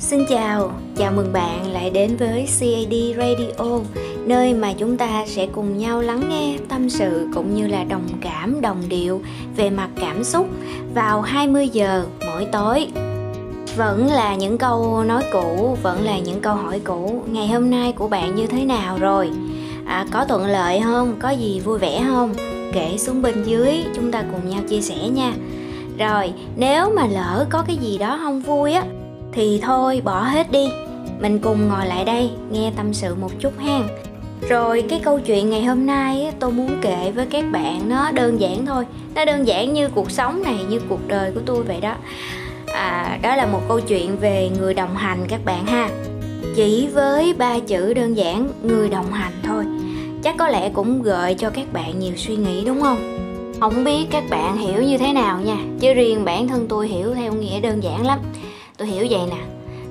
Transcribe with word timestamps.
Xin 0.00 0.24
chào, 0.28 0.72
chào 0.96 1.12
mừng 1.12 1.32
bạn 1.32 1.72
lại 1.72 1.90
đến 1.90 2.16
với 2.16 2.48
CAD 2.60 2.94
Radio, 3.16 3.80
nơi 4.26 4.54
mà 4.54 4.72
chúng 4.72 4.96
ta 4.96 5.24
sẽ 5.26 5.46
cùng 5.52 5.78
nhau 5.78 6.00
lắng 6.02 6.22
nghe 6.28 6.58
tâm 6.68 6.90
sự 6.90 7.28
cũng 7.34 7.54
như 7.54 7.66
là 7.66 7.84
đồng 7.84 8.08
cảm, 8.20 8.60
đồng 8.60 8.82
điệu 8.88 9.20
về 9.56 9.70
mặt 9.70 9.88
cảm 10.00 10.24
xúc 10.24 10.46
vào 10.94 11.20
20 11.20 11.68
giờ 11.68 12.04
mỗi 12.26 12.46
tối. 12.52 12.88
Vẫn 13.76 14.06
là 14.06 14.34
những 14.34 14.58
câu 14.58 15.04
nói 15.04 15.24
cũ, 15.32 15.76
vẫn 15.82 16.04
là 16.04 16.18
những 16.18 16.40
câu 16.40 16.54
hỏi 16.54 16.80
cũ. 16.84 17.22
Ngày 17.26 17.48
hôm 17.48 17.70
nay 17.70 17.92
của 17.92 18.08
bạn 18.08 18.34
như 18.34 18.46
thế 18.46 18.64
nào 18.64 18.98
rồi? 18.98 19.30
À, 19.86 20.06
có 20.12 20.24
thuận 20.24 20.46
lợi 20.46 20.80
không? 20.84 21.16
Có 21.18 21.30
gì 21.30 21.60
vui 21.60 21.78
vẻ 21.78 22.04
không? 22.08 22.34
Kể 22.72 22.98
xuống 22.98 23.22
bên 23.22 23.42
dưới, 23.44 23.84
chúng 23.94 24.12
ta 24.12 24.24
cùng 24.32 24.50
nhau 24.50 24.60
chia 24.68 24.80
sẻ 24.80 25.08
nha. 25.08 25.32
Rồi, 25.98 26.32
nếu 26.56 26.90
mà 26.96 27.06
lỡ 27.06 27.46
có 27.50 27.64
cái 27.66 27.76
gì 27.76 27.98
đó 27.98 28.18
không 28.22 28.40
vui 28.40 28.72
á 28.72 28.84
thì 29.38 29.60
thôi 29.62 30.02
bỏ 30.04 30.22
hết 30.22 30.52
đi. 30.52 30.68
Mình 31.20 31.38
cùng 31.38 31.68
ngồi 31.68 31.86
lại 31.86 32.04
đây 32.04 32.30
nghe 32.50 32.72
tâm 32.76 32.94
sự 32.94 33.14
một 33.14 33.30
chút 33.38 33.52
ha 33.58 33.82
rồi 34.48 34.84
cái 34.88 35.00
câu 35.04 35.20
chuyện 35.20 35.50
ngày 35.50 35.64
hôm 35.64 35.86
nay 35.86 36.32
tôi 36.40 36.52
muốn 36.52 36.78
kể 36.82 37.12
với 37.14 37.26
các 37.26 37.44
bạn 37.52 37.88
nó 37.88 38.10
đơn 38.10 38.40
giản 38.40 38.66
thôi. 38.66 38.84
Nó 39.14 39.24
đơn 39.24 39.46
giản 39.46 39.74
như 39.74 39.88
cuộc 39.88 40.10
sống 40.10 40.42
này 40.42 40.58
như 40.68 40.80
cuộc 40.88 41.08
đời 41.08 41.32
của 41.34 41.40
tôi 41.46 41.62
vậy 41.62 41.80
đó. 41.80 41.94
À, 42.66 43.18
đó 43.22 43.36
là 43.36 43.46
một 43.46 43.60
câu 43.68 43.80
chuyện 43.80 44.18
về 44.20 44.50
người 44.58 44.74
đồng 44.74 44.96
hành 44.96 45.18
các 45.28 45.44
bạn 45.44 45.66
ha. 45.66 45.88
Chỉ 46.56 46.86
với 46.86 47.34
ba 47.34 47.58
chữ 47.58 47.94
đơn 47.94 48.16
giản 48.16 48.48
người 48.62 48.88
đồng 48.88 49.12
hành 49.12 49.32
thôi. 49.42 49.64
Chắc 50.22 50.36
có 50.38 50.48
lẽ 50.48 50.68
cũng 50.68 51.02
gợi 51.02 51.34
cho 51.34 51.50
các 51.50 51.72
bạn 51.72 51.98
nhiều 51.98 52.12
suy 52.16 52.36
nghĩ 52.36 52.64
đúng 52.64 52.80
không? 52.80 53.18
Không 53.60 53.84
biết 53.84 54.06
các 54.10 54.24
bạn 54.30 54.56
hiểu 54.56 54.82
như 54.82 54.98
thế 54.98 55.12
nào 55.12 55.40
nha. 55.40 55.56
Chứ 55.80 55.94
riêng 55.94 56.24
bản 56.24 56.48
thân 56.48 56.66
tôi 56.68 56.88
hiểu 56.88 57.14
theo 57.14 57.32
nghĩa 57.32 57.60
đơn 57.60 57.82
giản 57.82 58.06
lắm 58.06 58.18
tôi 58.78 58.88
hiểu 58.88 59.06
vậy 59.10 59.20
nè. 59.30 59.36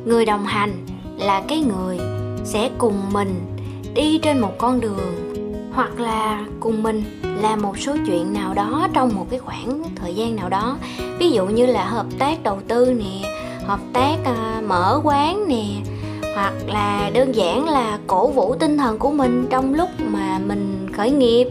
Người 0.05 0.25
đồng 0.25 0.45
hành 0.45 0.85
là 1.17 1.41
cái 1.47 1.59
người 1.59 1.99
sẽ 2.43 2.69
cùng 2.77 3.13
mình 3.13 3.57
đi 3.95 4.17
trên 4.17 4.39
một 4.39 4.57
con 4.57 4.79
đường 4.79 5.33
hoặc 5.73 5.99
là 5.99 6.45
cùng 6.59 6.83
mình 6.83 7.03
làm 7.41 7.61
một 7.61 7.79
số 7.79 7.95
chuyện 8.07 8.33
nào 8.33 8.53
đó 8.53 8.87
trong 8.93 9.15
một 9.15 9.25
cái 9.29 9.39
khoảng 9.39 9.83
thời 9.95 10.15
gian 10.15 10.35
nào 10.35 10.49
đó. 10.49 10.77
Ví 11.19 11.31
dụ 11.31 11.45
như 11.45 11.65
là 11.65 11.85
hợp 11.85 12.05
tác 12.19 12.43
đầu 12.43 12.59
tư 12.67 12.93
nè 12.93 13.33
hợp 13.65 13.79
tác 13.93 14.15
uh, 14.21 14.63
mở 14.63 15.01
quán 15.03 15.47
nè 15.47 15.65
hoặc 16.35 16.53
là 16.67 17.11
đơn 17.13 17.35
giản 17.35 17.69
là 17.69 17.99
cổ 18.07 18.27
vũ 18.27 18.55
tinh 18.55 18.77
thần 18.77 18.97
của 18.97 19.11
mình 19.11 19.47
trong 19.49 19.73
lúc 19.73 19.89
mà 19.99 20.39
mình 20.47 20.87
khởi 20.97 21.11
nghiệp 21.11 21.47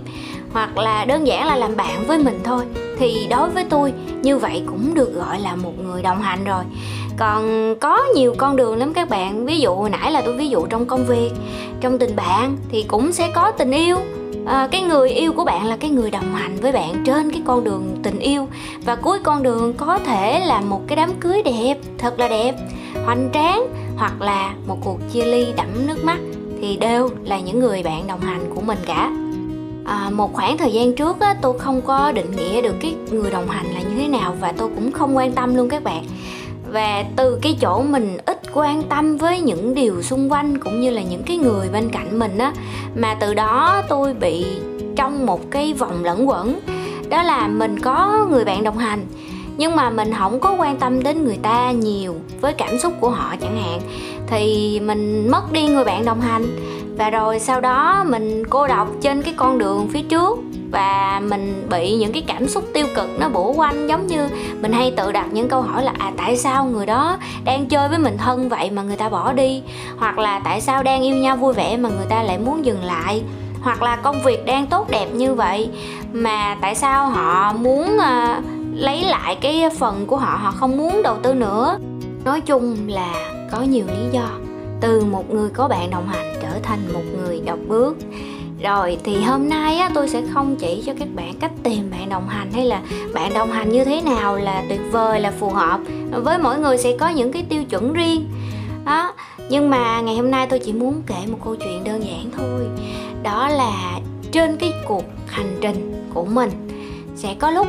hoặc 0.53 0.79
là 0.79 1.05
đơn 1.05 1.27
giản 1.27 1.47
là 1.47 1.57
làm 1.57 1.77
bạn 1.77 2.07
với 2.07 2.19
mình 2.19 2.41
thôi. 2.45 2.65
Thì 2.99 3.27
đối 3.31 3.51
với 3.51 3.65
tôi 3.65 3.93
như 4.23 4.39
vậy 4.39 4.63
cũng 4.67 4.95
được 4.95 5.15
gọi 5.15 5.41
là 5.41 5.57
một 5.57 5.73
người 5.85 6.03
đồng 6.03 6.21
hành 6.21 6.45
rồi 6.45 6.65
còn 7.17 7.75
có 7.81 8.05
nhiều 8.15 8.35
con 8.39 8.57
đường 8.57 8.77
lắm 8.77 8.93
các 8.95 9.09
bạn. 9.09 9.47
Ví 9.47 9.61
dụ 9.61 9.75
hồi 9.75 9.91
nãy 9.91 10.13
là 10.13 10.23
tôi 10.25 10.37
ví 10.37 10.49
dụ 10.49 10.67
trong 10.67 10.87
công 10.87 11.07
việc 11.07 11.31
trong 11.81 11.99
tình 11.99 12.17
bạn 12.17 12.57
thì 12.69 12.83
cũng 12.89 13.13
sẽ 13.13 13.31
có 13.35 13.51
tình 13.51 13.71
yêu. 13.71 13.97
À, 14.47 14.69
cái 14.71 14.81
người 14.81 15.11
yêu 15.11 15.33
của 15.33 15.45
bạn 15.45 15.65
là 15.65 15.77
cái 15.77 15.91
người 15.91 16.11
đồng 16.11 16.35
hành 16.35 16.57
với 16.57 16.73
bạn 16.73 17.05
trên 17.05 17.33
cái 17.33 17.43
con 17.47 17.65
đường 17.65 17.97
tình 18.03 18.19
yêu. 18.19 18.49
Và 18.85 18.97
cuối 18.97 19.19
con 19.23 19.43
đường 19.43 19.75
có 19.75 19.99
thể 19.99 20.41
là 20.47 20.61
một 20.61 20.81
cái 20.87 20.97
đám 20.97 21.15
cưới 21.21 21.43
đẹp 21.43 21.77
thật 21.99 22.19
là 22.19 22.29
đẹp 22.29 22.55
hoành 23.05 23.31
tráng 23.35 23.67
hoặc 23.97 24.23
là 24.23 24.55
một 24.67 24.77
cuộc 24.85 24.99
chia 25.13 25.25
ly 25.25 25.47
đẫm 25.57 25.87
nước 25.87 26.05
mắt 26.05 26.19
thì 26.61 26.77
đều 26.77 27.09
là 27.25 27.41
những 27.41 27.61
người 27.61 27.83
bạn 27.83 28.07
đồng 28.07 28.21
hành 28.21 28.41
của 28.55 28.61
mình 28.61 28.79
cả. 28.87 29.11
À, 29.85 30.11
một 30.13 30.33
khoảng 30.33 30.59
thời 30.59 30.73
gian 30.73 30.95
trước 30.95 31.21
á, 31.21 31.35
tôi 31.43 31.59
không 31.59 31.81
có 31.81 32.13
định 32.13 32.31
nghĩa 32.37 32.63
được 32.63 32.75
cái 32.81 32.95
người 33.11 33.31
đồng 33.31 33.49
hành 33.49 33.67
là 33.75 33.81
như 33.81 33.97
thế 33.99 34.09
nào 34.09 34.35
và 34.41 34.53
tôi 34.57 34.69
cũng 34.75 34.93
không 34.93 35.17
quan 35.17 35.33
tâm 35.33 35.55
luôn 35.55 35.69
các 35.69 35.85
bạn 35.85 36.05
và 36.77 37.05
từ 37.17 37.39
cái 37.43 37.57
chỗ 37.61 37.83
mình 37.83 38.19
ít 38.27 38.41
quan 38.53 38.83
tâm 38.83 39.17
với 39.17 39.41
những 39.41 39.75
điều 39.75 40.03
xung 40.03 40.33
quanh 40.33 40.59
cũng 40.59 40.81
như 40.81 40.91
là 40.91 41.03
những 41.03 41.23
cái 41.23 41.37
người 41.37 41.69
bên 41.69 41.91
cạnh 41.91 42.19
mình 42.19 42.39
á, 42.39 42.53
mà 42.95 43.15
từ 43.15 43.35
đó 43.35 43.83
tôi 43.89 44.15
bị 44.15 44.45
trong 44.97 45.27
một 45.27 45.51
cái 45.51 45.73
vòng 45.73 46.05
lẫn 46.05 46.29
quẩn. 46.29 46.61
Đó 47.09 47.23
là 47.23 47.49
mình 47.49 47.81
có 47.81 48.27
người 48.31 48.45
bạn 48.45 48.65
đồng 48.65 48.79
hành, 48.79 49.07
nhưng 49.57 49.77
mà 49.77 49.91
mình 49.91 50.13
không 50.19 50.41
có 50.41 50.55
quan 50.59 50.77
tâm 50.77 51.03
đến 51.03 51.25
người 51.25 51.39
ta 51.43 51.71
nhiều 51.71 52.15
với 52.41 52.53
cảm 52.53 52.79
xúc 52.79 52.93
của 53.01 53.11
họ 53.11 53.35
chẳng 53.41 53.63
hạn. 53.63 53.81
Thì 54.27 54.81
mình 54.81 55.31
mất 55.31 55.53
đi 55.53 55.69
người 55.69 55.85
bạn 55.85 56.05
đồng 56.05 56.21
hành 56.21 56.47
và 56.97 57.11
rồi 57.11 57.39
sau 57.39 57.61
đó 57.61 58.05
mình 58.09 58.43
cô 58.51 58.67
độc 58.67 58.89
trên 59.01 59.23
cái 59.23 59.35
con 59.37 59.59
đường 59.59 59.89
phía 59.89 60.03
trước 60.03 60.39
và 60.71 61.21
mình 61.29 61.67
bị 61.71 61.95
những 61.95 62.13
cái 62.13 62.25
cảm 62.27 62.49
xúc 62.49 62.65
tiêu 62.75 62.87
cực 62.95 63.09
nó 63.19 63.29
bủa 63.29 63.53
quanh 63.53 63.89
giống 63.89 64.07
như 64.07 64.29
mình 64.61 64.73
hay 64.73 64.91
tự 64.97 65.13
đặt 65.13 65.27
những 65.33 65.49
câu 65.49 65.63
hỏi 65.63 65.85
là 65.85 65.93
à 65.99 66.13
tại 66.17 66.37
sao 66.37 66.65
người 66.65 66.87
đó 66.87 67.19
đang 67.45 67.67
chơi 67.67 67.89
với 67.89 67.99
mình 67.99 68.17
thân 68.19 68.49
vậy 68.49 68.71
mà 68.71 68.83
người 68.83 68.97
ta 68.97 69.09
bỏ 69.09 69.33
đi? 69.33 69.63
Hoặc 69.99 70.19
là 70.19 70.39
tại 70.39 70.61
sao 70.61 70.83
đang 70.83 71.03
yêu 71.03 71.17
nhau 71.17 71.37
vui 71.37 71.53
vẻ 71.53 71.77
mà 71.77 71.89
người 71.89 72.07
ta 72.09 72.23
lại 72.23 72.39
muốn 72.39 72.65
dừng 72.65 72.85
lại? 72.85 73.23
Hoặc 73.63 73.83
là 73.83 73.97
công 73.97 74.23
việc 74.23 74.47
đang 74.47 74.67
tốt 74.67 74.91
đẹp 74.91 75.07
như 75.15 75.35
vậy 75.35 75.71
mà 76.13 76.57
tại 76.61 76.75
sao 76.75 77.09
họ 77.09 77.53
muốn 77.53 77.97
uh, 77.97 78.45
lấy 78.75 79.03
lại 79.05 79.37
cái 79.41 79.71
phần 79.79 80.07
của 80.07 80.17
họ 80.17 80.39
họ 80.43 80.51
không 80.51 80.77
muốn 80.77 81.03
đầu 81.03 81.17
tư 81.23 81.35
nữa? 81.35 81.79
Nói 82.25 82.41
chung 82.41 82.77
là 82.89 83.13
có 83.53 83.61
nhiều 83.61 83.85
lý 83.87 84.11
do. 84.13 84.29
Từ 84.81 85.01
một 85.01 85.31
người 85.31 85.51
có 85.51 85.69
bạn 85.69 85.91
đồng 85.91 86.09
hành 86.09 86.36
trở 86.57 86.63
thành 86.63 86.93
một 86.93 87.03
người 87.17 87.41
độc 87.47 87.59
bước. 87.69 87.97
Rồi 88.63 88.99
thì 89.05 89.23
hôm 89.23 89.49
nay 89.49 89.77
á, 89.77 89.91
tôi 89.95 90.09
sẽ 90.09 90.23
không 90.35 90.57
chỉ 90.57 90.83
cho 90.87 90.93
các 90.99 91.09
bạn 91.15 91.35
cách 91.41 91.53
tìm 91.63 91.91
bạn 91.91 92.09
đồng 92.09 92.29
hành 92.29 92.53
hay 92.53 92.67
là 92.67 92.83
bạn 93.15 93.35
đồng 93.35 93.51
hành 93.51 93.73
như 93.73 93.85
thế 93.85 94.01
nào 94.01 94.37
là 94.37 94.65
tuyệt 94.69 94.81
vời 94.93 95.21
là 95.21 95.33
phù 95.41 95.51
hợp. 95.51 95.81
Với 96.25 96.39
mỗi 96.39 96.59
người 96.59 96.79
sẽ 96.79 96.97
có 96.97 97.09
những 97.09 97.33
cái 97.33 97.43
tiêu 97.49 97.65
chuẩn 97.65 97.93
riêng. 97.93 98.29
Đó 98.85 99.13
nhưng 99.51 99.71
mà 99.71 100.01
ngày 100.01 100.17
hôm 100.17 100.31
nay 100.31 100.47
tôi 100.51 100.59
chỉ 100.59 100.73
muốn 100.73 101.03
kể 101.07 101.27
một 101.31 101.39
câu 101.45 101.57
chuyện 101.57 101.85
đơn 101.85 102.05
giản 102.05 102.31
thôi. 102.37 102.67
Đó 103.23 103.49
là 103.49 104.01
trên 104.33 104.57
cái 104.57 104.73
cuộc 104.89 105.05
hành 105.27 105.59
trình 105.61 106.11
của 106.15 106.25
mình 106.25 106.51
sẽ 107.17 107.35
có 107.39 107.51
lúc 107.51 107.67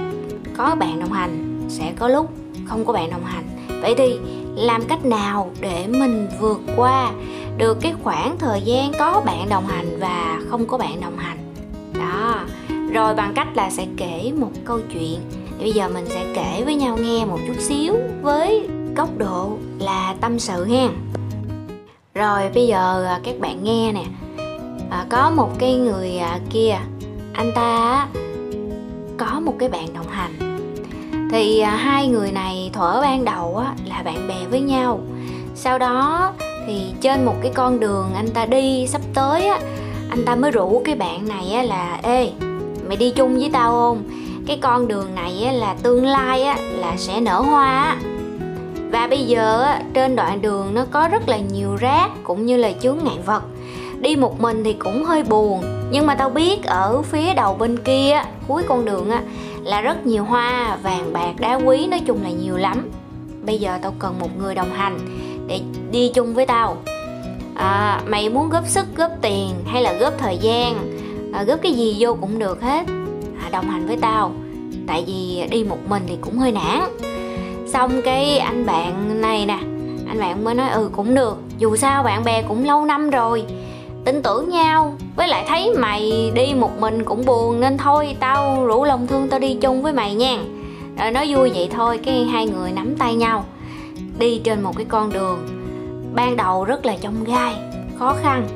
có 0.57 0.75
bạn 0.75 0.99
đồng 0.99 1.11
hành 1.11 1.65
sẽ 1.69 1.93
có 1.99 2.07
lúc 2.07 2.29
không 2.65 2.85
có 2.85 2.93
bạn 2.93 3.09
đồng 3.09 3.25
hành. 3.25 3.43
Vậy 3.81 3.95
thì 3.97 4.19
làm 4.55 4.83
cách 4.85 5.05
nào 5.05 5.51
để 5.61 5.87
mình 5.87 6.27
vượt 6.39 6.61
qua 6.75 7.11
được 7.57 7.78
cái 7.81 7.94
khoảng 8.03 8.38
thời 8.38 8.62
gian 8.62 8.91
có 9.00 9.22
bạn 9.25 9.50
đồng 9.50 9.68
hành 9.68 10.00
và 10.00 10.40
không 10.50 10.66
có 10.66 10.78
bạn 10.78 11.01
đồng 11.01 11.18
hành. 11.18 11.38
Đó. 12.00 12.40
Rồi 12.94 13.16
bằng 13.16 13.34
cách 13.35 13.47
là 13.56 13.69
sẽ 13.69 13.88
kể 13.97 14.34
một 14.40 14.51
câu 14.66 14.79
chuyện. 14.94 15.19
Bây 15.59 15.72
giờ 15.72 15.90
mình 15.94 16.06
sẽ 16.09 16.25
kể 16.35 16.63
với 16.66 16.75
nhau 16.75 16.97
nghe 16.97 17.25
một 17.25 17.40
chút 17.47 17.59
xíu 17.59 17.95
với 18.22 18.68
góc 18.95 19.18
độ 19.18 19.57
là 19.79 20.16
tâm 20.22 20.40
sự 20.40 20.66
ha. 20.66 20.88
Rồi 22.13 22.50
bây 22.56 22.68
giờ 22.68 23.06
à, 23.06 23.19
các 23.23 23.40
bạn 23.40 23.63
nghe 23.63 23.91
nè. 23.91 24.03
À, 24.89 25.06
có 25.09 25.29
một 25.29 25.50
cái 25.59 25.75
người 25.75 26.18
à, 26.18 26.39
kia 26.50 26.78
anh 27.34 27.51
ta 27.56 28.07
có 29.18 29.39
một 29.39 29.53
cái 29.59 29.69
bạn 29.69 29.94
đồng 29.94 30.07
hành. 30.09 30.57
Thì 31.31 31.59
à, 31.59 31.75
hai 31.75 32.07
người 32.07 32.31
này 32.31 32.69
thuở 32.74 33.01
ban 33.01 33.25
đầu 33.25 33.57
á, 33.57 33.74
là 33.85 34.03
bạn 34.03 34.28
bè 34.28 34.47
với 34.50 34.62
nhau. 34.62 35.00
Sau 35.56 35.79
đó 35.79 36.31
thì 36.67 36.94
trên 37.01 37.25
một 37.25 37.35
cái 37.41 37.51
con 37.55 37.79
đường 37.79 38.11
anh 38.16 38.29
ta 38.29 38.45
đi 38.45 38.88
sắp 38.88 39.01
tới 39.13 39.47
á 39.47 39.59
anh 40.09 40.25
ta 40.25 40.35
mới 40.35 40.51
rủ 40.51 40.81
cái 40.85 40.95
bạn 40.95 41.28
này 41.28 41.51
á 41.51 41.63
là 41.63 42.00
ê 42.03 42.31
mày 42.88 42.97
đi 42.97 43.11
chung 43.11 43.39
với 43.39 43.50
tao 43.53 43.72
không? 43.72 44.03
Cái 44.47 44.57
con 44.61 44.88
đường 44.88 45.16
này 45.16 45.44
á 45.45 45.51
là 45.51 45.75
tương 45.83 46.06
lai 46.06 46.44
á 46.44 46.57
là 46.77 46.97
sẽ 46.97 47.22
nở 47.22 47.41
hoa 47.41 47.81
á. 47.83 47.97
Và 48.91 49.07
bây 49.07 49.23
giờ 49.23 49.61
á, 49.63 49.81
trên 49.94 50.16
đoạn 50.16 50.41
đường 50.41 50.73
nó 50.73 50.85
có 50.91 51.07
rất 51.07 51.29
là 51.29 51.38
nhiều 51.38 51.75
rác 51.75 52.09
cũng 52.23 52.45
như 52.45 52.57
là 52.57 52.72
chướng 52.81 52.97
ngại 53.03 53.17
vật. 53.25 53.44
Đi 54.00 54.16
một 54.16 54.41
mình 54.41 54.63
thì 54.63 54.73
cũng 54.73 55.06
hơi 55.06 55.23
buồn 55.23 55.63
nhưng 55.91 56.06
mà 56.06 56.16
tao 56.16 56.29
biết 56.29 56.63
ở 56.63 57.01
phía 57.01 57.33
đầu 57.33 57.53
bên 57.53 57.77
kia 57.77 58.22
cuối 58.47 58.63
con 58.67 58.85
đường 58.85 59.09
á 59.09 59.22
là 59.63 59.81
rất 59.81 60.06
nhiều 60.06 60.23
hoa 60.23 60.77
vàng 60.83 61.13
bạc 61.13 61.33
đá 61.39 61.56
quý 61.56 61.88
nói 61.88 62.01
chung 62.06 62.23
là 62.23 62.29
nhiều 62.29 62.57
lắm. 62.57 62.89
Bây 63.45 63.57
giờ 63.57 63.79
tao 63.81 63.94
cần 64.00 64.19
một 64.19 64.29
người 64.38 64.56
đồng 64.56 64.72
hành 64.73 64.97
để 65.47 65.61
đi 65.91 66.11
chung 66.13 66.33
với 66.33 66.45
tao. 66.45 66.77
À, 67.55 68.01
mày 68.07 68.29
muốn 68.29 68.49
góp 68.49 68.67
sức 68.67 68.85
góp 68.95 69.11
tiền 69.21 69.49
hay 69.65 69.81
là 69.81 69.94
góp 69.94 70.13
thời 70.17 70.38
gian? 70.38 70.97
À, 71.33 71.44
góp 71.44 71.59
cái 71.61 71.71
gì 71.71 71.95
vô 71.99 72.17
cũng 72.21 72.39
được 72.39 72.61
hết. 72.61 72.85
À, 73.44 73.49
đồng 73.51 73.69
hành 73.69 73.88
với 73.88 73.97
tao. 74.01 74.31
Tại 74.88 75.03
vì 75.07 75.44
đi 75.51 75.63
một 75.63 75.77
mình 75.89 76.03
thì 76.07 76.17
cũng 76.21 76.38
hơi 76.38 76.51
nản. 76.51 76.81
Xong 77.67 78.01
cái 78.01 78.38
anh 78.38 78.65
bạn 78.65 79.21
này 79.21 79.45
nè 79.45 79.57
anh 80.07 80.19
bạn 80.19 80.44
mới 80.44 80.55
nói 80.55 80.69
ừ 80.69 80.89
cũng 80.95 81.15
được. 81.15 81.38
Dù 81.57 81.75
sao 81.75 82.03
bạn 82.03 82.23
bè 82.23 82.41
cũng 82.41 82.65
lâu 82.65 82.85
năm 82.85 83.09
rồi. 83.09 83.43
Tin 84.05 84.21
tưởng 84.21 84.50
nhau. 84.50 84.95
Với 85.15 85.27
lại 85.27 85.45
thấy 85.47 85.73
mày 85.77 86.31
đi 86.35 86.53
một 86.53 86.79
mình 86.79 87.03
cũng 87.03 87.25
buồn 87.25 87.59
nên 87.59 87.77
thôi 87.77 88.15
tao 88.19 88.65
rủ 88.65 88.83
lòng 88.83 89.07
thương 89.07 89.27
tao 89.27 89.39
đi 89.39 89.57
chung 89.61 89.81
với 89.81 89.93
mày 89.93 90.15
nha. 90.15 90.38
Rồi 91.00 91.11
nói 91.11 91.33
vui 91.35 91.50
vậy 91.50 91.69
thôi 91.71 92.00
cái 92.05 92.23
hai 92.23 92.47
người 92.47 92.71
nắm 92.71 92.95
tay 92.95 93.15
nhau 93.15 93.45
đi 94.19 94.41
trên 94.44 94.61
một 94.61 94.77
cái 94.77 94.85
con 94.89 95.13
đường 95.13 95.47
ban 96.15 96.35
đầu 96.35 96.63
rất 96.63 96.85
là 96.85 96.95
trong 97.01 97.23
gai, 97.23 97.55
khó 97.99 98.15
khăn. 98.23 98.47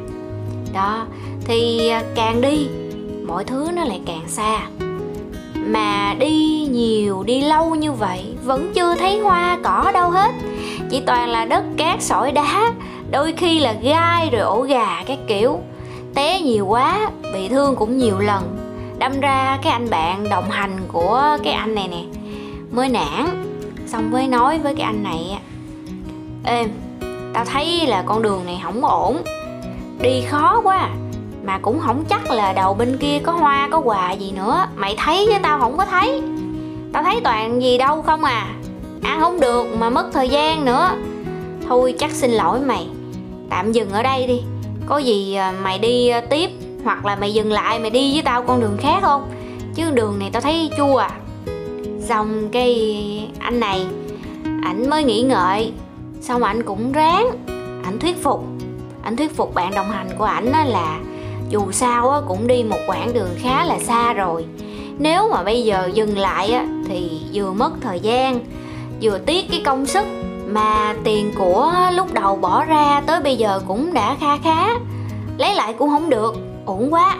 Đó, 0.73 1.05
thì 1.45 1.89
à, 1.89 2.03
càng 2.15 2.41
đi, 2.41 2.67
mọi 3.27 3.43
thứ 3.43 3.69
nó 3.75 3.83
lại 3.83 4.01
càng 4.05 4.23
xa. 4.27 4.59
Mà 5.55 6.13
đi 6.19 6.67
nhiều, 6.71 7.23
đi 7.23 7.41
lâu 7.41 7.75
như 7.75 7.91
vậy, 7.91 8.35
vẫn 8.43 8.71
chưa 8.73 8.95
thấy 8.95 9.19
hoa 9.19 9.59
cỏ 9.63 9.91
đâu 9.93 10.09
hết. 10.09 10.31
Chỉ 10.89 11.01
toàn 11.01 11.29
là 11.29 11.45
đất 11.45 11.63
cát, 11.77 12.01
sỏi 12.01 12.31
đá, 12.31 12.73
đôi 13.11 13.33
khi 13.37 13.59
là 13.59 13.73
gai 13.73 14.29
rồi 14.31 14.41
ổ 14.41 14.61
gà 14.61 15.03
các 15.07 15.19
kiểu. 15.27 15.59
Té 16.15 16.41
nhiều 16.41 16.65
quá, 16.65 17.11
bị 17.33 17.47
thương 17.47 17.75
cũng 17.75 17.97
nhiều 17.97 18.19
lần. 18.19 18.57
Đâm 18.99 19.19
ra 19.19 19.59
cái 19.63 19.73
anh 19.73 19.89
bạn 19.89 20.29
đồng 20.29 20.49
hành 20.49 20.77
của 20.87 21.37
cái 21.43 21.53
anh 21.53 21.75
này 21.75 21.87
nè, 21.87 22.03
mới 22.71 22.89
nản 22.89 23.50
xong 23.91 24.11
mới 24.11 24.27
nói 24.27 24.59
với 24.59 24.75
cái 24.75 24.85
anh 24.85 25.03
này 25.03 25.39
ê, 26.43 26.65
tao 27.33 27.45
thấy 27.45 27.87
là 27.87 28.03
con 28.05 28.21
đường 28.21 28.45
này 28.45 28.61
không 28.63 28.85
ổn. 28.85 29.17
Đi 30.01 30.21
khó 30.29 30.61
quá, 30.63 30.89
mà 31.43 31.57
cũng 31.57 31.79
không 31.79 32.05
chắc 32.09 32.31
là 32.31 32.53
đầu 32.53 32.73
bên 32.73 32.97
kia 32.97 33.19
có 33.19 33.31
hoa, 33.31 33.69
có 33.71 33.79
quà 33.79 34.11
gì 34.11 34.31
nữa. 34.31 34.65
Mày 34.75 34.95
thấy 34.97 35.27
chứ, 35.31 35.37
tao 35.43 35.59
không 35.59 35.77
có 35.77 35.85
thấy. 35.85 36.21
Tao 36.93 37.03
thấy 37.03 37.21
toàn 37.23 37.61
gì 37.61 37.77
đâu 37.77 38.01
không 38.01 38.23
à. 38.23 38.47
Ăn 39.03 39.19
không 39.19 39.39
được 39.39 39.75
mà 39.77 39.89
mất 39.89 40.05
thời 40.13 40.29
gian 40.29 40.65
nữa. 40.65 40.89
Thôi, 41.67 41.93
chắc 41.99 42.11
xin 42.11 42.31
lỗi 42.31 42.59
mày. 42.59 42.87
Tạm 43.49 43.71
dừng 43.71 43.89
ở 43.91 44.03
đây 44.03 44.27
đi. 44.27 44.41
Có 44.85 44.97
gì 44.97 45.35
à, 45.35 45.53
mày 45.63 45.79
đi 45.79 46.07
à, 46.07 46.21
tiếp, 46.21 46.49
hoặc 46.83 47.05
là 47.05 47.15
mày 47.15 47.33
dừng 47.33 47.51
lại 47.51 47.79
mày 47.79 47.89
đi 47.89 48.13
với 48.13 48.21
tao 48.21 48.43
con 48.43 48.61
đường 48.61 48.77
khác 48.79 48.99
không? 49.01 49.31
Chứ 49.75 49.91
đường 49.91 50.19
này 50.19 50.29
tao 50.33 50.41
thấy 50.41 50.69
chua 50.77 50.97
à 50.97 51.09
xong 52.11 52.49
cái 52.51 53.29
anh 53.39 53.59
này, 53.59 53.85
ảnh 54.63 54.89
mới 54.89 55.03
nghĩ 55.03 55.21
ngợi. 55.21 55.71
Xong 56.21 56.43
ảnh 56.43 56.63
cũng 56.63 56.91
ráng, 56.91 57.27
ảnh 57.83 57.99
thuyết 57.99 58.23
phục. 58.23 58.43
Ảnh 59.03 59.17
thuyết 59.17 59.35
phục 59.35 59.53
bạn 59.53 59.75
đồng 59.75 59.91
hành 59.91 60.09
của 60.17 60.23
ảnh 60.23 60.51
là 60.65 60.99
dù 61.49 61.71
sao 61.71 62.23
cũng 62.27 62.47
đi 62.47 62.63
một 62.63 62.77
quãng 62.87 63.13
đường 63.13 63.29
khá 63.37 63.65
là 63.65 63.79
xa 63.79 64.13
rồi. 64.13 64.45
Nếu 64.99 65.29
mà 65.31 65.43
bây 65.43 65.63
giờ 65.63 65.89
dừng 65.93 66.17
lại 66.17 66.55
thì 66.87 67.21
vừa 67.33 67.51
mất 67.51 67.71
thời 67.81 67.99
gian, 67.99 68.39
vừa 69.01 69.17
tiếc 69.17 69.45
cái 69.51 69.61
công 69.65 69.85
sức 69.85 70.05
mà 70.47 70.95
tiền 71.03 71.31
của 71.37 71.73
lúc 71.93 72.13
đầu 72.13 72.35
bỏ 72.35 72.65
ra 72.65 73.01
tới 73.05 73.21
bây 73.21 73.35
giờ 73.35 73.61
cũng 73.67 73.93
đã 73.93 74.15
kha 74.19 74.37
khá, 74.37 74.69
lấy 75.37 75.55
lại 75.55 75.73
cũng 75.73 75.89
không 75.89 76.09
được 76.09 76.35
uổng 76.65 76.93
quá. 76.93 77.17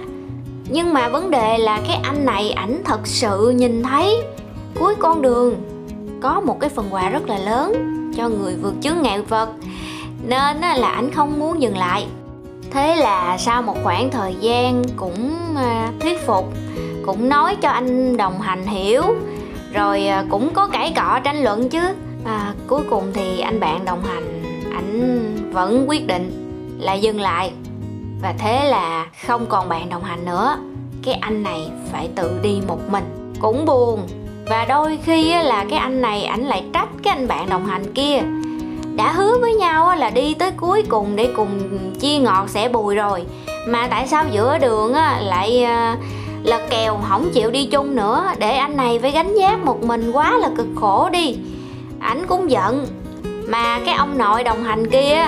Nhưng 0.69 0.93
mà 0.93 1.09
vấn 1.09 1.31
đề 1.31 1.57
là 1.57 1.81
cái 1.88 1.99
anh 2.03 2.25
này 2.25 2.51
ảnh 2.51 2.81
thật 2.85 2.99
sự 3.03 3.53
nhìn 3.55 3.83
thấy 3.83 4.23
cuối 4.79 4.95
con 5.00 5.21
đường. 5.21 5.56
Có 6.21 6.41
một 6.41 6.59
cái 6.59 6.69
phần 6.69 6.88
quà 6.91 7.09
rất 7.09 7.29
là 7.29 7.38
lớn 7.38 7.73
cho 8.18 8.29
người 8.29 8.56
vượt 8.56 8.73
chướng 8.81 9.01
ngại 9.01 9.21
vật 9.21 9.50
nên 10.27 10.57
là 10.62 10.88
ảnh 10.88 11.12
không 11.12 11.39
muốn 11.39 11.62
dừng 11.62 11.77
lại. 11.77 12.07
Thế 12.71 12.95
là 12.95 13.38
sau 13.38 13.62
một 13.62 13.75
khoảng 13.83 14.12
thời 14.12 14.35
gian 14.39 14.83
cũng 14.95 15.35
à, 15.56 15.91
thuyết 16.00 16.25
phục 16.25 16.53
cũng 17.06 17.29
nói 17.29 17.56
cho 17.56 17.69
anh 17.69 18.18
đồng 18.18 18.41
hành 18.41 18.68
hiểu 18.68 19.03
rồi 19.73 20.07
à, 20.07 20.25
cũng 20.29 20.53
có 20.53 20.68
cãi 20.68 20.94
cọ 20.95 21.19
tranh 21.24 21.44
luận 21.44 21.69
chứ. 21.69 21.81
À, 22.25 22.53
cuối 22.67 22.81
cùng 22.89 23.12
thì 23.13 23.39
anh 23.39 23.59
bạn 23.59 23.85
đồng 23.85 24.03
hành 24.03 24.44
ảnh 24.74 25.51
vẫn 25.53 25.89
quyết 25.89 26.07
định 26.07 26.31
là 26.79 26.94
dừng 26.94 27.21
lại. 27.21 27.51
Và 28.21 28.33
thế 28.38 28.69
là 28.69 29.07
không 29.27 29.45
còn 29.50 29.69
bạn 29.69 29.89
đồng 29.89 30.03
hành 30.03 30.25
nữa. 30.25 30.57
Cái 31.03 31.13
anh 31.13 31.44
này 31.44 31.71
phải 31.91 32.09
tự 32.15 32.39
đi 32.44 32.62
một 32.67 32.79
mình. 32.89 33.33
Cũng 33.39 33.65
buồn 33.65 34.07
và 34.51 34.65
đôi 34.65 35.00
khi 35.06 35.33
là 35.33 35.65
cái 35.69 35.80
anh 35.80 36.01
này 36.01 36.24
ảnh 36.24 36.45
lại 36.45 36.63
trách 36.74 36.89
cái 37.03 37.15
anh 37.18 37.27
bạn 37.27 37.50
đồng 37.50 37.65
hành 37.65 37.94
kia. 37.94 38.21
Đã 38.95 39.12
hứa 39.12 39.38
với 39.42 39.53
nhau 39.53 39.95
là 39.95 40.09
đi 40.09 40.33
tới 40.33 40.51
cuối 40.51 40.83
cùng 40.89 41.15
để 41.15 41.30
cùng 41.36 41.59
chia 42.00 42.18
ngọt 42.18 42.50
sẻ 42.50 42.69
bùi 42.69 42.95
rồi. 42.95 43.24
Mà 43.68 43.88
tại 43.88 44.07
sao 44.07 44.25
giữa 44.31 44.57
đường 44.57 44.94
lại 45.19 45.63
ờ, 45.63 45.95
lật 46.44 46.62
kèo 46.69 47.00
không 47.09 47.30
chịu 47.33 47.51
đi 47.51 47.65
chung 47.65 47.95
nữa? 47.95 48.24
Để 48.38 48.57
anh 48.57 48.77
này 48.77 49.00
phải 49.00 49.12
gánh 49.12 49.36
vác 49.39 49.65
một 49.65 49.83
mình 49.83 50.12
quá 50.12 50.38
là 50.38 50.50
cực 50.57 50.68
khổ 50.75 51.09
đi. 51.09 51.36
Ảnh 52.00 52.27
cũng 52.27 52.51
giận. 52.51 52.88
Mà 53.48 53.80
cái 53.86 53.95
ông 53.95 54.18
nội 54.18 54.44
đồng 54.44 54.63
hành 54.63 54.89
kia 54.89 55.27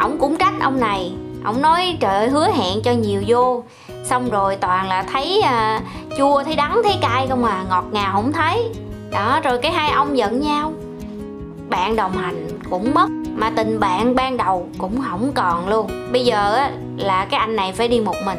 ổng 0.00 0.18
cũng 0.18 0.36
trách 0.36 0.54
ông 0.60 0.80
này. 0.80 1.12
Ổng 1.44 1.62
nói 1.62 1.96
trời 2.00 2.14
ơi 2.14 2.28
hứa 2.28 2.48
hẹn 2.48 2.82
cho 2.82 2.92
nhiều 2.92 3.22
vô. 3.26 3.62
Xong 4.04 4.30
rồi 4.30 4.56
toàn 4.56 4.88
là 4.88 5.02
thấy 5.02 5.40
à, 5.40 5.80
chua, 6.20 6.42
thấy 6.42 6.56
đắng, 6.56 6.80
thấy 6.84 6.96
cay 7.00 7.26
không 7.28 7.44
à 7.44 7.64
ngọt 7.68 7.84
ngào 7.92 8.12
không 8.12 8.32
thấy. 8.32 8.68
Đó, 9.10 9.40
rồi 9.44 9.58
cái 9.58 9.72
hai 9.72 9.90
ông 9.90 10.16
giận 10.16 10.40
nhau. 10.40 10.72
Bạn 11.68 11.96
đồng 11.96 12.12
hành 12.12 12.48
cũng 12.70 12.94
mất, 12.94 13.08
mà 13.34 13.50
tình 13.56 13.80
bạn 13.80 14.14
ban 14.14 14.36
đầu 14.36 14.68
cũng 14.78 15.00
không 15.10 15.32
còn 15.34 15.68
luôn. 15.68 15.90
Bây 16.12 16.24
giờ 16.24 16.54
á, 16.54 16.70
là 16.96 17.24
cái 17.24 17.40
anh 17.40 17.56
này 17.56 17.72
phải 17.72 17.88
đi 17.88 18.00
một 18.00 18.16
mình. 18.24 18.38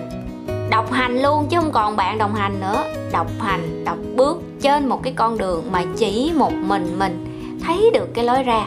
Độc 0.69 0.91
hành 0.91 1.21
luôn, 1.21 1.47
chứ 1.49 1.57
không 1.57 1.71
còn 1.71 1.95
bạn 1.95 2.17
đồng 2.17 2.35
hành 2.35 2.59
nữa. 2.59 2.83
Độc 3.11 3.27
hành, 3.39 3.85
độc 3.85 3.97
bước 4.15 4.41
trên 4.61 4.87
một 4.87 5.03
cái 5.03 5.13
con 5.13 5.37
đường 5.37 5.63
mà 5.71 5.83
chỉ 5.97 6.31
một 6.35 6.53
mình 6.53 6.99
mình 6.99 7.25
thấy 7.63 7.91
được 7.93 8.13
cái 8.13 8.25
lối 8.25 8.43
ra. 8.43 8.65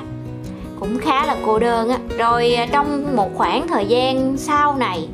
Cũng 0.81 0.99
khá 0.99 1.27
là 1.27 1.37
cô 1.47 1.59
đơn 1.59 1.89
á. 1.89 1.99
Rồi 2.19 2.55
à, 2.55 2.67
trong 2.73 3.17
một 3.17 3.31
khoảng 3.35 3.69
thời 3.69 3.87
gian 3.87 4.37
sau 4.37 4.77
này 4.77 5.09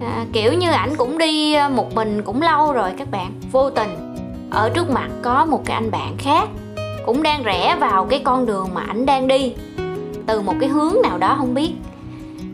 à, 0.00 0.24
kiểu 0.32 0.52
như 0.52 0.70
ảnh 0.70 0.96
cũng 0.96 1.18
đi 1.18 1.54
ờ, 1.54 1.68
một 1.68 1.94
mình 1.94 2.22
cũng 2.22 2.42
lâu 2.42 2.72
rồi 2.72 2.90
các 2.98 3.10
bạn. 3.10 3.32
Vô 3.52 3.70
tình 3.70 4.14
ở 4.50 4.70
trước 4.74 4.90
mặt 4.90 5.08
có 5.22 5.44
một 5.44 5.62
cái 5.64 5.74
anh 5.74 5.90
bạn 5.90 6.14
khác 6.18 6.48
cũng 7.06 7.22
đang 7.22 7.42
rẽ 7.42 7.76
vào 7.80 8.04
cái 8.04 8.20
con 8.24 8.46
đường 8.46 8.68
mà 8.74 8.82
ảnh 8.88 9.06
đang 9.06 9.28
đi 9.28 9.54
từ 10.26 10.40
một 10.40 10.54
cái 10.60 10.68
hướng 10.68 10.94
nào 11.02 11.18
đó 11.18 11.34
không 11.38 11.54
biết. 11.54 11.72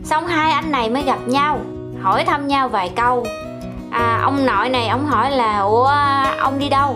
Xong 0.03 0.27
hai 0.27 0.51
anh 0.51 0.71
này 0.71 0.89
mới 0.89 1.03
gặp 1.03 1.19
nhau 1.27 1.59
hỏi 2.01 2.23
thăm 2.25 2.47
nhau 2.47 2.69
vài 2.69 2.89
câu. 2.95 3.25
À, 3.91 4.19
ông 4.23 4.45
nội 4.45 4.69
này 4.69 4.87
ông 4.87 5.05
hỏi 5.05 5.31
là 5.31 5.59
ủa 5.59 5.91
ông 6.39 6.59
đi 6.59 6.69
đâu? 6.69 6.95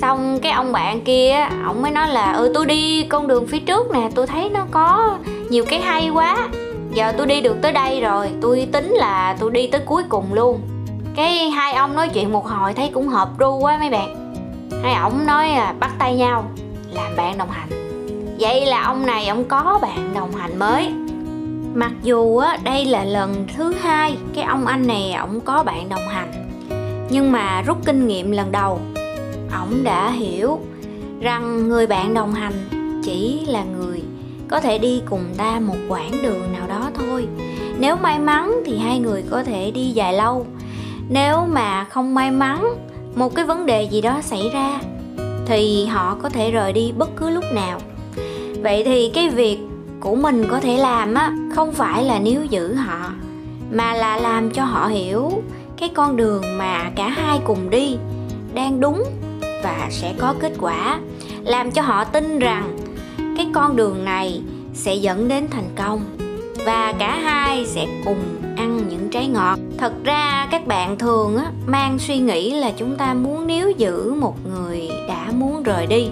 Xong 0.00 0.38
cái 0.42 0.52
ông 0.52 0.72
bạn 0.72 1.00
kia 1.00 1.48
ông 1.64 1.82
mới 1.82 1.90
nói 1.90 2.08
là 2.08 2.32
ừ 2.32 2.50
tôi 2.54 2.66
đi 2.66 3.02
con 3.02 3.28
đường 3.28 3.46
phía 3.46 3.58
trước 3.58 3.90
nè 3.92 4.10
tôi 4.14 4.26
thấy 4.26 4.50
nó 4.50 4.60
có 4.70 5.18
nhiều 5.50 5.64
cái 5.68 5.80
hay 5.80 6.10
quá 6.10 6.48
giờ 6.98 7.12
tôi 7.16 7.26
đi 7.26 7.40
được 7.40 7.56
tới 7.62 7.72
đây 7.72 8.00
rồi, 8.00 8.30
tôi 8.40 8.68
tính 8.72 8.90
là 8.90 9.36
tôi 9.40 9.50
đi 9.50 9.66
tới 9.66 9.80
cuối 9.86 10.02
cùng 10.08 10.34
luôn. 10.34 10.60
Cái 11.16 11.50
hai 11.50 11.72
ông 11.72 11.96
nói 11.96 12.08
chuyện 12.08 12.32
một 12.32 12.46
hồi 12.46 12.74
thấy 12.74 12.90
cũng 12.94 13.08
hợp 13.08 13.28
ru 13.38 13.58
quá 13.58 13.78
mấy 13.78 13.90
bạn. 13.90 14.34
Hai 14.82 14.94
ổng 14.94 15.26
nói 15.26 15.48
là 15.48 15.74
bắt 15.80 15.90
tay 15.98 16.16
nhau, 16.16 16.44
làm 16.92 17.16
bạn 17.16 17.38
đồng 17.38 17.50
hành. 17.50 17.68
Vậy 18.40 18.66
là 18.66 18.82
ông 18.82 19.06
này 19.06 19.28
ông 19.28 19.44
có 19.44 19.78
bạn 19.82 20.10
đồng 20.14 20.32
hành 20.32 20.58
mới. 20.58 20.92
Mặc 21.74 21.92
dù, 22.02 22.36
á, 22.36 22.58
đây 22.64 22.84
là 22.84 23.04
lần 23.04 23.46
thứ 23.56 23.74
hai 23.80 24.16
cái 24.34 24.44
ông 24.44 24.66
anh 24.66 24.86
này 24.86 25.12
ổng 25.12 25.40
có 25.40 25.62
bạn 25.62 25.88
đồng 25.88 26.08
hành, 26.08 26.32
nhưng 27.10 27.32
mà 27.32 27.62
rút 27.62 27.76
kinh 27.84 28.06
nghiệm 28.06 28.30
lần 28.30 28.52
đầu, 28.52 28.80
ổng 29.60 29.84
đã 29.84 30.10
hiểu 30.10 30.58
rằng 31.20 31.68
người 31.68 31.86
bạn 31.86 32.14
đồng 32.14 32.34
hành 32.34 32.68
chỉ 33.04 33.46
là 33.46 33.64
người 33.64 34.02
có 34.48 34.60
thể 34.60 34.78
đi 34.78 35.02
cùng 35.10 35.24
ta 35.36 35.60
một 35.60 35.76
quãng 35.88 36.12
đường 36.22 36.52
nào 36.52 36.68
đó 36.68 36.87
thôi. 36.98 37.28
Nếu 37.78 37.96
may 37.96 38.18
mắn 38.18 38.62
thì 38.66 38.78
hai 38.78 38.98
người 38.98 39.24
có 39.30 39.44
thể 39.44 39.70
đi 39.70 39.84
dài 39.84 40.14
lâu. 40.14 40.46
Nếu 41.08 41.46
mà 41.48 41.84
không 41.84 42.14
may 42.14 42.30
mắn, 42.30 42.74
một 43.14 43.34
cái 43.34 43.44
vấn 43.44 43.66
đề 43.66 43.82
gì 43.82 44.00
đó 44.00 44.20
xảy 44.22 44.50
ra, 44.52 44.80
thì 45.46 45.86
họ 45.86 46.16
có 46.22 46.28
thể 46.28 46.50
rời 46.50 46.72
đi 46.72 46.92
bất 46.98 47.16
cứ 47.16 47.30
lúc 47.30 47.44
nào. 47.54 47.80
Vậy 48.62 48.84
thì 48.84 49.10
cái 49.14 49.28
việc 49.28 49.58
của 50.00 50.14
mình 50.14 50.44
có 50.50 50.60
thể 50.60 50.76
làm 50.76 51.14
á, 51.14 51.32
không 51.54 51.72
phải 51.72 52.04
là 52.04 52.18
níu 52.18 52.44
giữ 52.44 52.74
họ, 52.74 53.10
mà 53.72 53.94
là 53.94 54.16
làm 54.16 54.50
cho 54.50 54.64
họ 54.64 54.86
hiểu 54.86 55.42
cái 55.76 55.88
con 55.88 56.16
đường 56.16 56.58
mà 56.58 56.90
cả 56.96 57.08
hai 57.08 57.38
cùng 57.44 57.70
đi 57.70 57.96
đang 58.54 58.80
đúng 58.80 59.04
và 59.64 59.88
sẽ 59.90 60.14
có 60.18 60.34
kết 60.40 60.52
quả. 60.60 61.00
Làm 61.44 61.70
cho 61.70 61.82
họ 61.82 62.04
tin 62.04 62.38
rằng 62.38 62.76
cái 63.36 63.48
con 63.54 63.76
đường 63.76 64.04
này 64.04 64.42
sẽ 64.74 64.94
dẫn 64.94 65.28
đến 65.28 65.46
thành 65.50 65.68
công 65.76 66.00
và 66.68 66.94
cả 66.98 67.16
hai 67.16 67.66
sẽ 67.66 67.86
cùng 68.04 68.18
ăn 68.56 68.88
những 68.88 69.08
trái 69.08 69.26
ngọt. 69.26 69.58
Thật 69.78 69.92
ra 70.04 70.48
các 70.50 70.66
bạn 70.66 70.98
thường 70.98 71.36
á, 71.36 71.44
mang 71.66 71.98
suy 71.98 72.18
nghĩ 72.18 72.50
là 72.50 72.70
chúng 72.76 72.96
ta 72.96 73.14
muốn 73.14 73.46
níu 73.46 73.70
giữ 73.70 74.14
một 74.14 74.34
người 74.46 74.88
đã 75.08 75.26
muốn 75.32 75.62
rời 75.62 75.86
đi. 75.86 76.08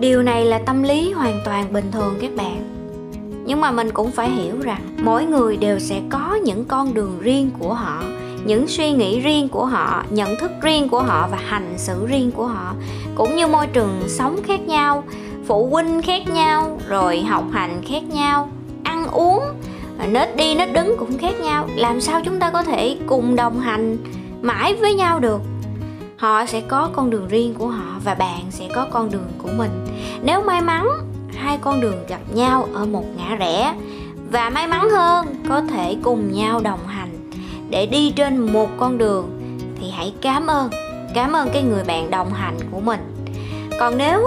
Điều 0.00 0.22
này 0.22 0.44
là 0.44 0.58
tâm 0.58 0.82
lý 0.82 1.12
hoàn 1.12 1.40
toàn 1.44 1.72
bình 1.72 1.84
thường 1.92 2.14
các 2.20 2.30
bạn. 2.36 2.56
Nhưng 3.46 3.60
mà 3.60 3.70
mình 3.70 3.90
cũng 3.90 4.10
phải 4.10 4.30
hiểu 4.30 4.60
rằng 4.60 4.96
mỗi 5.04 5.24
người 5.24 5.56
đều 5.56 5.78
sẽ 5.78 6.00
có 6.10 6.34
những 6.34 6.64
con 6.64 6.94
đường 6.94 7.18
riêng 7.20 7.50
của 7.58 7.74
họ 7.74 8.02
những 8.44 8.68
suy 8.68 8.92
nghĩ 8.92 9.20
riêng 9.20 9.48
của 9.48 9.66
họ 9.66 10.04
nhận 10.10 10.36
thức 10.40 10.50
riêng 10.62 10.88
của 10.88 11.02
họ 11.02 11.28
và 11.30 11.38
hành 11.46 11.74
xử 11.76 12.06
riêng 12.06 12.30
của 12.30 12.46
họ. 12.46 12.74
Cũng 13.14 13.36
như 13.36 13.46
môi 13.46 13.66
trường 13.66 14.02
sống 14.08 14.36
khác 14.42 14.60
nhau 14.60 15.04
phụ 15.46 15.66
huynh 15.66 16.02
khác 16.02 16.22
nhau 16.28 16.78
rồi 16.88 17.20
học 17.20 17.44
hành 17.52 17.82
khác 17.88 18.02
nhau 18.08 18.48
ăn 18.84 19.06
uống 19.06 19.42
nết 20.06 20.36
đi 20.36 20.54
nết 20.54 20.72
đứng 20.72 20.96
cũng 20.98 21.18
khác 21.18 21.40
nhau. 21.40 21.68
Làm 21.76 22.00
sao 22.00 22.20
chúng 22.24 22.38
ta 22.38 22.50
có 22.50 22.62
thể 22.62 22.96
cùng 23.06 23.36
đồng 23.36 23.60
hành 23.60 23.96
mãi 24.42 24.74
với 24.74 24.94
nhau 24.94 25.20
được? 25.20 25.40
Họ 26.16 26.46
sẽ 26.46 26.60
có 26.60 26.90
con 26.92 27.10
đường 27.10 27.28
riêng 27.28 27.54
của 27.54 27.66
họ 27.66 28.00
và 28.04 28.14
bạn 28.14 28.40
sẽ 28.50 28.68
có 28.74 28.86
con 28.90 29.10
đường 29.10 29.32
của 29.38 29.48
mình. 29.56 29.70
Nếu 30.22 30.42
may 30.42 30.60
mắn, 30.60 30.88
hai 31.34 31.58
con 31.60 31.80
đường 31.80 32.04
gặp 32.08 32.20
nhau 32.34 32.68
ở 32.74 32.86
một 32.86 33.04
ngã 33.16 33.36
rẽ. 33.36 33.74
Và 34.30 34.50
may 34.50 34.66
mắn 34.66 34.90
hơn, 34.90 35.26
có 35.48 35.60
thể 35.60 35.96
cùng 36.02 36.32
nhau 36.32 36.60
đồng 36.60 36.86
hành. 36.86 37.30
Để 37.70 37.86
đi 37.86 38.10
trên 38.16 38.52
một 38.52 38.70
con 38.78 38.98
đường, 38.98 39.30
thì 39.80 39.90
hãy 39.96 40.12
cảm 40.20 40.46
ơn. 40.46 40.70
Cảm 41.14 41.32
ơn 41.32 41.48
cái 41.52 41.62
người 41.62 41.84
bạn 41.84 42.10
đồng 42.10 42.32
hành 42.32 42.56
của 42.70 42.80
mình. 42.80 43.00
Còn 43.80 43.98
nếu 43.98 44.20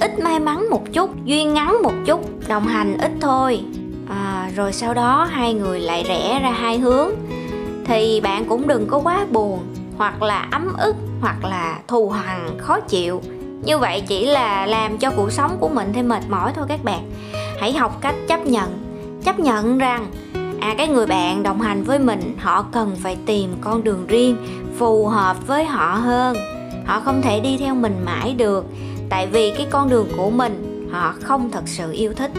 ít 0.00 0.18
may 0.18 0.40
mắn 0.40 0.70
một 0.70 0.82
chút, 0.92 1.24
duyên 1.24 1.54
ngắn 1.54 1.82
một 1.82 1.92
chút, 2.06 2.20
đồng 2.48 2.66
hành 2.66 2.98
ít 2.98 3.12
thôi 3.20 3.60
à, 4.08 4.50
rồi 4.56 4.72
sau 4.72 4.94
đó 4.94 5.28
hai 5.30 5.54
người 5.54 5.80
lại 5.80 6.04
rẽ 6.08 6.40
ra 6.42 6.50
hai 6.50 6.78
hướng. 6.78 7.10
Thì 7.84 8.20
bạn 8.20 8.44
cũng 8.44 8.68
đừng 8.68 8.86
có 8.86 8.98
quá 8.98 9.26
buồn 9.30 9.58
hoặc 9.96 10.22
là 10.22 10.48
ấm 10.50 10.76
ức 10.78 10.96
hoặc 11.20 11.44
là 11.44 11.78
thù 11.88 12.10
hằn 12.10 12.58
khó 12.58 12.80
chịu. 12.80 13.22
Như 13.64 13.78
vậy 13.78 14.02
chỉ 14.08 14.26
là 14.26 14.66
làm 14.66 14.98
cho 14.98 15.10
cuộc 15.10 15.32
sống 15.32 15.56
của 15.60 15.68
mình 15.68 15.92
thêm 15.92 16.08
mệt 16.08 16.22
mỏi 16.28 16.52
thôi 16.54 16.66
các 16.68 16.84
bạn. 16.84 17.10
Hãy 17.60 17.72
học 17.72 17.98
cách 18.00 18.14
chấp 18.28 18.46
nhận. 18.46 18.78
Chấp 19.24 19.38
nhận 19.38 19.78
rằng 19.78 20.06
à 20.60 20.74
cái 20.78 20.88
người 20.88 21.06
bạn 21.06 21.42
đồng 21.42 21.60
hành 21.60 21.84
với 21.84 21.98
mình 21.98 22.36
họ 22.38 22.62
cần 22.72 22.96
phải 23.02 23.16
tìm 23.26 23.54
con 23.60 23.84
đường 23.84 24.06
riêng 24.06 24.36
phù 24.78 25.06
hợp 25.06 25.46
với 25.46 25.64
họ 25.64 25.94
hơn. 25.94 26.36
Họ 26.86 27.00
không 27.00 27.22
thể 27.22 27.40
đi 27.40 27.56
theo 27.58 27.74
mình 27.74 27.96
mãi 28.04 28.34
được 28.34 28.64
tại 29.08 29.26
vì 29.26 29.52
cái 29.56 29.66
con 29.70 29.88
đường 29.88 30.08
của 30.16 30.30
mình 30.30 30.88
họ 30.92 31.14
không 31.22 31.50
thật 31.50 31.62
sự 31.66 31.92
yêu 31.92 32.12
thích 32.12 32.30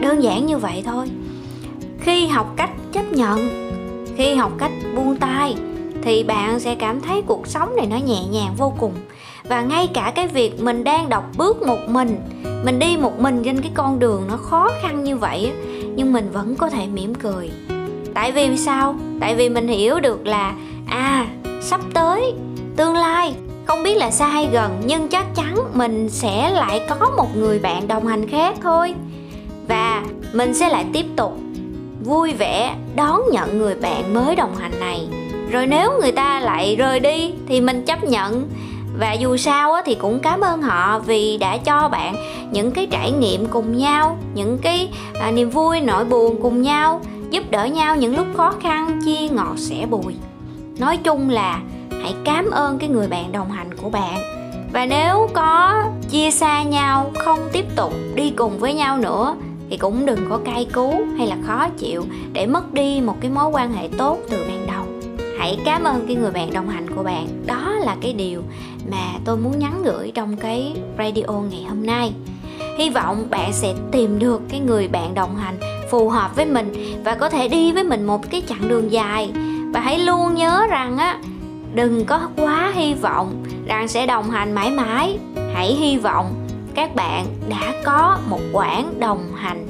đơn 0.00 0.22
giản 0.22 0.46
như 0.46 0.58
vậy 0.58 0.82
thôi. 0.86 1.06
Khi 2.00 2.26
học 2.26 2.54
cách 2.56 2.70
chấp 2.92 3.12
nhận, 3.12 3.48
khi 4.16 4.34
học 4.34 4.52
cách 4.58 4.72
buông 4.96 5.16
tay, 5.16 5.56
thì 6.02 6.24
bạn 6.24 6.60
sẽ 6.60 6.74
cảm 6.74 7.00
thấy 7.00 7.22
cuộc 7.22 7.46
sống 7.46 7.76
này 7.76 7.86
nó 7.86 7.96
nhẹ 7.96 8.24
nhàng 8.30 8.54
vô 8.56 8.72
cùng. 8.78 8.92
Và 9.48 9.62
ngay 9.62 9.86
cả 9.94 10.12
cái 10.14 10.28
việc 10.28 10.60
mình 10.60 10.84
đang 10.84 11.08
đọc 11.08 11.24
bước 11.36 11.62
một 11.62 11.78
mình 11.88 12.20
mình 12.64 12.78
đi 12.78 12.96
một 12.96 13.20
mình 13.20 13.42
trên 13.44 13.60
cái 13.60 13.70
con 13.74 13.98
đường 13.98 14.22
nó 14.28 14.36
khó 14.36 14.70
khăn 14.82 15.04
như 15.04 15.16
vậy 15.16 15.52
nhưng 15.96 16.12
mình 16.12 16.30
vẫn 16.32 16.56
có 16.56 16.70
thể 16.70 16.86
mỉm 16.86 17.14
cười. 17.14 17.50
Tại 18.14 18.32
vì 18.32 18.56
sao? 18.56 18.94
Tại 19.20 19.34
vì 19.34 19.48
mình 19.48 19.68
hiểu 19.68 20.00
được 20.00 20.26
là 20.26 20.54
à 20.86 21.26
sắp 21.62 21.80
tới, 21.94 22.34
tương 22.76 22.96
lai, 22.96 23.34
không 23.64 23.82
biết 23.82 23.94
là 23.94 24.10
xa 24.10 24.26
hay 24.26 24.48
gần, 24.52 24.82
nhưng 24.86 25.08
chắc 25.08 25.34
chắn 25.34 25.56
mình 25.74 26.08
sẽ 26.08 26.50
lại 26.50 26.80
có 26.88 27.10
một 27.16 27.36
người 27.36 27.58
bạn 27.58 27.88
đồng 27.88 28.06
hành 28.06 28.28
khác 28.28 28.56
thôi 28.62 28.94
và 29.68 30.02
mình 30.32 30.54
sẽ 30.54 30.68
lại 30.68 30.86
tiếp 30.92 31.06
tục 31.16 31.38
vui 32.04 32.32
vẻ 32.32 32.74
đón 32.96 33.22
nhận 33.30 33.58
người 33.58 33.74
bạn 33.74 34.14
mới 34.14 34.36
đồng 34.36 34.56
hành 34.56 34.80
này. 34.80 35.08
Rồi 35.50 35.66
nếu 35.66 35.92
người 36.00 36.12
ta 36.12 36.40
lại 36.40 36.76
rời 36.76 37.00
đi 37.00 37.34
thì 37.48 37.60
mình 37.60 37.84
chấp 37.84 38.04
nhận. 38.04 38.48
Và 38.98 39.12
dù 39.12 39.36
sao 39.36 39.74
thì 39.84 39.94
cũng 39.94 40.18
cảm 40.18 40.40
ơn 40.40 40.62
họ 40.62 40.98
vì 40.98 41.38
đã 41.38 41.56
cho 41.56 41.88
bạn 41.88 42.16
những 42.52 42.70
cái 42.70 42.86
trải 42.90 43.12
nghiệm 43.12 43.46
cùng 43.46 43.76
nhau, 43.76 44.18
những 44.34 44.58
cái 44.62 44.88
à, 45.20 45.30
niềm 45.30 45.50
vui 45.50 45.80
nỗi 45.80 46.04
buồn 46.04 46.42
cùng 46.42 46.62
nhau, 46.62 47.00
giúp 47.30 47.50
đỡ 47.50 47.64
nhau 47.64 47.96
những 47.96 48.16
lúc 48.16 48.26
khó 48.36 48.52
khăn, 48.62 49.00
chia 49.04 49.28
ngọt, 49.28 49.54
sẻ 49.56 49.86
bùi. 49.90 50.14
Nói 50.78 50.96
chung 50.96 51.30
là 51.30 51.60
hãy 52.02 52.14
cảm 52.24 52.50
ơn 52.50 52.78
cái 52.78 52.88
người 52.88 53.08
bạn 53.08 53.32
đồng 53.32 53.50
hành 53.50 53.74
của 53.82 53.90
bạn. 53.90 54.18
Và 54.72 54.86
nếu 54.86 55.28
có 55.32 55.84
chia 56.10 56.30
xa 56.30 56.62
nhau, 56.62 57.10
không 57.18 57.40
tiếp 57.52 57.64
tục 57.76 57.92
đi 58.14 58.30
cùng 58.30 58.58
với 58.58 58.74
nhau 58.74 58.98
nữa 58.98 59.36
thì 59.70 59.76
cũng 59.76 60.06
đừng 60.06 60.26
có 60.30 60.40
cay 60.44 60.66
cú 60.72 60.94
hay 61.18 61.26
là 61.26 61.36
khó 61.46 61.68
chịu 61.68 62.04
để 62.32 62.46
mất 62.46 62.74
đi 62.74 63.00
một 63.00 63.16
cái 63.20 63.30
mối 63.30 63.48
quan 63.52 63.72
hệ 63.72 63.88
tốt 63.98 64.18
từ 64.30 64.44
ban 64.48 64.66
đầu. 64.66 64.84
Hãy 65.38 65.58
cảm 65.64 65.84
ơn 65.84 66.04
cái 66.06 66.16
người 66.16 66.30
bạn 66.30 66.52
đồng 66.52 66.68
hành 66.68 66.96
của 66.96 67.02
bạn. 67.02 67.26
Đó 67.46 67.70
là 67.84 67.96
cái 68.00 68.12
điều 68.12 68.42
mà 68.90 69.18
tôi 69.24 69.36
muốn 69.36 69.58
nhắn 69.58 69.82
gửi 69.84 70.12
trong 70.14 70.36
cái 70.36 70.72
radio 70.98 71.32
ngày 71.50 71.64
hôm 71.68 71.86
nay. 71.86 72.12
Hy 72.78 72.90
vọng 72.90 73.26
bạn 73.30 73.52
sẽ 73.52 73.74
tìm 73.92 74.18
được 74.18 74.42
cái 74.48 74.60
người 74.60 74.88
bạn 74.88 75.14
đồng 75.14 75.36
hành 75.36 75.56
phù 75.90 76.08
hợp 76.08 76.36
với 76.36 76.46
mình 76.46 77.00
và 77.04 77.14
có 77.14 77.28
thể 77.28 77.48
đi 77.48 77.72
với 77.72 77.84
mình 77.84 78.04
một 78.04 78.30
cái 78.30 78.42
chặng 78.46 78.68
đường 78.68 78.92
dài. 78.92 79.32
Và 79.74 79.80
hãy 79.80 79.98
luôn 79.98 80.34
nhớ 80.34 80.66
rằng 80.70 80.96
á, 80.96 81.18
đừng 81.74 82.04
có 82.04 82.28
quá 82.36 82.72
hy 82.74 82.94
vọng 82.94 83.44
rằng 83.66 83.88
sẽ 83.88 84.06
đồng 84.06 84.30
hành 84.30 84.52
mãi 84.52 84.70
mãi. 84.70 85.18
Hãy 85.54 85.74
hy 85.74 85.98
vọng 85.98 86.43
các 86.74 86.94
bạn 86.94 87.26
đã 87.48 87.74
có 87.84 88.18
một 88.28 88.40
quãng 88.52 89.00
đồng 89.00 89.32
hành 89.34 89.66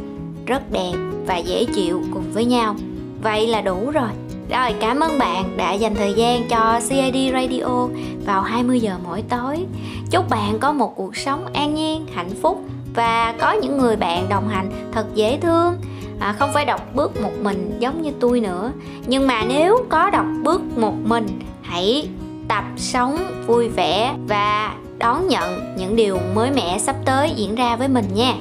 rất 0.46 0.72
đẹp 0.72 0.94
và 1.26 1.36
dễ 1.36 1.64
chịu 1.64 2.02
cùng 2.14 2.32
với 2.32 2.44
nhau 2.44 2.76
vậy 3.22 3.46
là 3.46 3.60
đủ 3.60 3.90
rồi 3.90 4.10
rồi 4.50 4.74
cảm 4.80 5.00
ơn 5.00 5.18
bạn 5.18 5.56
đã 5.56 5.72
dành 5.72 5.94
thời 5.94 6.12
gian 6.12 6.48
cho 6.48 6.80
CID 6.88 7.32
Radio 7.32 7.88
vào 8.26 8.42
20 8.42 8.80
giờ 8.80 8.96
mỗi 9.04 9.22
tối. 9.28 9.66
Chúc 10.10 10.28
bạn 10.28 10.58
có 10.60 10.72
một 10.72 10.96
cuộc 10.96 11.16
sống 11.16 11.46
an 11.52 11.74
nhiên, 11.74 12.06
hạnh 12.14 12.30
phúc 12.42 12.64
và 12.94 13.34
có 13.40 13.52
những 13.52 13.78
người 13.78 13.96
bạn 13.96 14.28
đồng 14.28 14.48
hành 14.48 14.70
thật 14.92 15.06
dễ 15.14 15.38
thương. 15.40 15.76
À, 16.20 16.34
không 16.38 16.50
phải 16.54 16.64
đọc 16.64 16.80
bước 16.94 17.22
một 17.22 17.32
mình 17.42 17.76
giống 17.78 18.02
như 18.02 18.10
tôi 18.20 18.40
nữa. 18.40 18.72
Nhưng 19.06 19.26
mà 19.26 19.44
nếu 19.48 19.84
có 19.88 20.10
đọc 20.10 20.26
bước 20.42 20.78
một 20.78 20.94
mình, 21.04 21.26
hãy 21.62 22.08
tập 22.48 22.64
sống 22.76 23.18
vui 23.46 23.68
vẻ 23.68 24.14
và 24.28 24.74
đón 24.98 25.28
nhận 25.28 25.74
những 25.76 25.96
điều 25.96 26.18
mới 26.34 26.50
mẻ 26.50 26.78
sắp 26.78 26.96
tới 27.04 27.32
diễn 27.36 27.54
ra 27.54 27.76
với 27.76 27.88
mình 27.88 28.06
nha. 28.14 28.34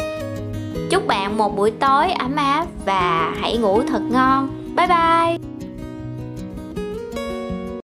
Chúc 0.90 1.08
bạn 1.08 1.38
một 1.38 1.58
buổi 1.58 1.72
tối 1.72 2.12
ấm 2.12 2.36
áp 2.36 2.66
và 2.86 3.34
hãy 3.42 3.58
ngủ 3.58 3.82
thật 3.88 4.02
ngon. 4.12 4.50
Bye 4.76 4.88
bye. 4.88 5.43